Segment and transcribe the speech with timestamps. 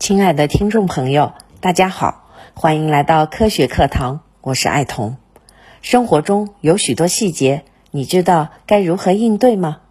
[0.00, 5.18] 亲爱的听众朋友，大家好，欢迎来到科学课堂，我是爱童。
[5.82, 9.82] 生活中有许多细节，你知道该如何应对吗？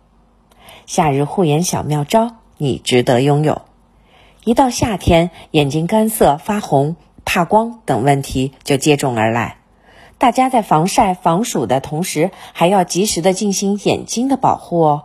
[0.88, 3.62] 夏日护眼小妙招，你值得拥有。
[4.44, 9.58] 一到夏天，眼睛干涩、发红、怕光等问题就接踵而来。
[10.18, 15.04] 大家在防晒防暑的同时，还要及时的进行眼睛的保护哦。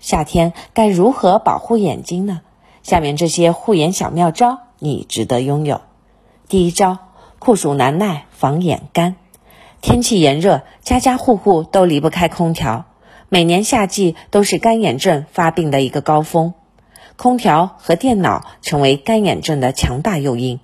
[0.00, 2.40] 夏天该如何保护眼睛呢？
[2.84, 5.80] 下面这些护眼小妙招，你值得拥有。
[6.48, 6.98] 第一招，
[7.38, 9.16] 酷暑难耐，防眼干。
[9.80, 12.84] 天气炎热，家家户户都离不开空调。
[13.30, 16.52] 每年夏季都是干眼症发病的一个高峰，
[17.16, 20.60] 空调和电脑成为干眼症的强大诱因。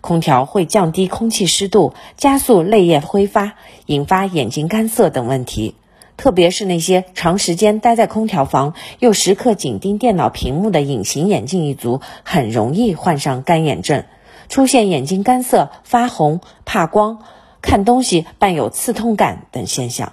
[0.00, 3.52] 空调会降低空气湿度，加速泪液挥发，
[3.86, 5.76] 引发眼睛干涩等问题。
[6.16, 14.04] 特别是那些长时间待在空调房又时刻紧盯电脑屏幕的隐形眼镜一族，很容易患上干眼症，
[14.48, 17.18] 出现眼睛干涩、发红、怕光、
[17.60, 20.12] 看东西伴有刺痛感等现象。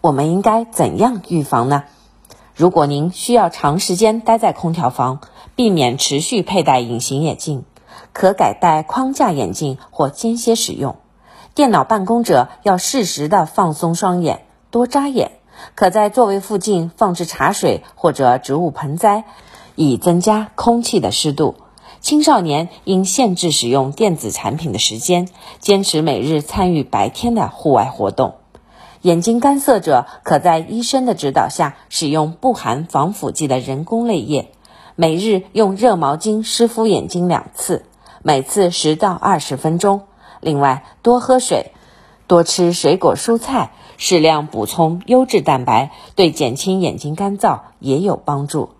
[0.00, 1.84] 我们应该怎样预防呢？
[2.54, 5.20] 如果您需要长时间待在空调房，
[5.56, 7.64] 避免持续佩戴隐形眼镜，
[8.12, 10.96] 可改戴框架眼镜或间歇使用。
[11.54, 14.43] 电脑办公者要适时的放松双眼。
[14.74, 15.30] 多眨眼，
[15.76, 19.22] 可在座位附近放置茶水或者植物盆栽，
[19.76, 21.54] 以增加空气的湿度。
[22.00, 25.28] 青少年应限制使用电子产品的时间，
[25.60, 28.34] 坚持每日参与白天的户外活动。
[29.02, 34.50] 眼睛干涩者可在医生的指导下使用不含防腐剂的人工泪液，
[34.96, 37.84] 每日用热毛巾湿敷眼睛两次，
[38.24, 40.00] 每次十到二十分钟。
[40.40, 41.70] 另外，多喝水，
[42.26, 43.72] 多吃水果蔬菜。
[43.96, 48.70] 适量补充优质蛋白，对减轻眼睛干燥也有帮助。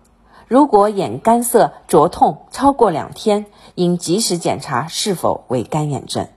[0.49, 6.27] 如果眼干涩、灼痛超过两天，应及时检查是否为干眼症。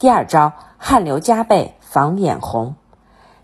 [0.00, 2.74] 第二招，汗流浃背防眼红。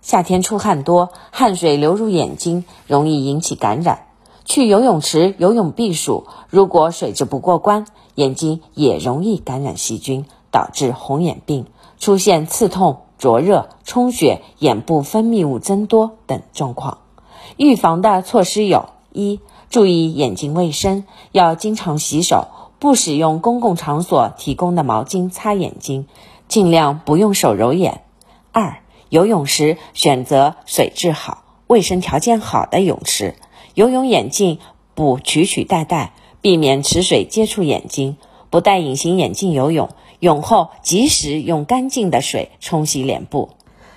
[0.03, 4.06] 夏天出汗多，汗水流入眼睛，容易引起感染。
[4.44, 11.66] 去游泳池游泳避暑，如果水质不过关，眼睛也容易感染细菌，导致红眼病，
[11.99, 13.03] 出现刺痛。
[13.19, 16.99] 灼热、充血、眼部分泌物增多等状况，
[17.57, 19.41] 预防的措施有：一、
[19.71, 22.49] 注意眼睛卫生，要经常洗手，
[22.79, 26.07] 不使用公共场所提供的毛巾擦眼睛，
[26.47, 28.03] 尽量不用手揉眼；
[28.53, 33.34] 二、游泳时选择水质好、卫生条件好的泳池，
[33.73, 34.59] 游泳眼镜
[34.95, 38.19] 不取取代代，避免池水接触眼睛，
[38.51, 39.91] 不戴隐形眼镜游泳。
[40.19, 43.51] 泳后及时用干净的水冲洗脸部。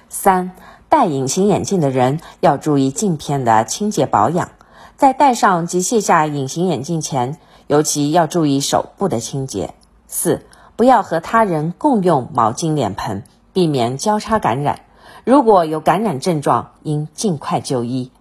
[0.10, 0.52] 三、
[0.90, 4.50] 戴隐形眼镜的人要注意镜片的清洁保养，
[4.98, 7.38] 在戴上及卸下隐形眼镜前，
[7.68, 9.74] 尤其要注意手部的清洁。
[10.08, 10.46] 四、
[10.76, 13.24] 不要和他人共用毛巾脸盆，
[13.54, 14.81] 避免交叉感染。
[15.24, 18.12] 如果有感染症状，应尽快就医。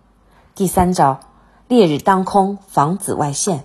[0.55, 1.19] 第三招，
[1.66, 3.65] 烈日当空防紫外线。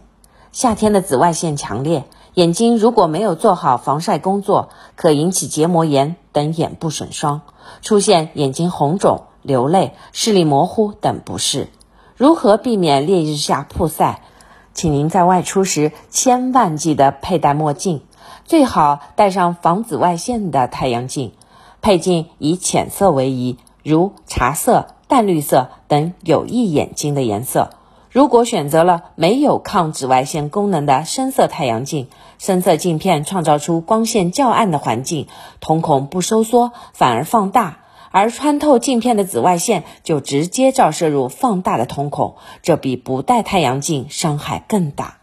[0.51, 2.06] 夏天的紫外线强烈。
[2.35, 7.41] 眼睛如果没有做好防晒工作，可引起结膜炎等眼部损伤，
[7.83, 11.67] 出现眼睛红肿、流泪、视力模糊等不适。
[12.17, 14.23] 如何避免烈日下曝晒？
[14.73, 18.01] 请您在外出时千万记得佩戴墨镜，
[18.45, 21.33] 最好戴上防紫外线的太阳镜。
[21.83, 27.69] 配镜以浅色为宜，如茶色、淡绿色等有益眼睛的颜色。
[28.13, 35.28] 如果选择了没有抗紫外线功能的深色太阳镜，深色镜片创造出光线较暗的环境，
[35.59, 37.79] 瞳孔不收缩，反而放大，
[38.12, 45.18] 而穿透镜片的紫外线就直接照射入放大的瞳孔，这比不戴太阳镜伤害更大。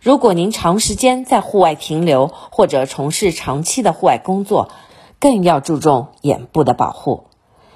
[0.00, 4.70] 如果您长时间在户外停留或者从事长期的户外工作，
[5.18, 7.24] 更要注重眼部的保护。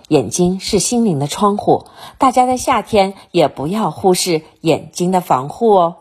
[0.08, 1.86] 眼睛是心灵的窗户，
[2.18, 5.96] 大家在夏天也不要忽视眼睛的防护哦。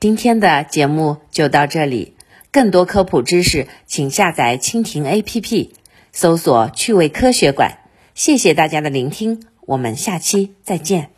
[0.00, 2.14] 今天的节目就到这里，
[2.50, 5.70] 更多科普知识，请下载蜻蜓 APP，
[6.12, 7.78] 搜索“趣味科学馆”。
[8.14, 11.15] 谢谢大家的聆听，我们下期再见。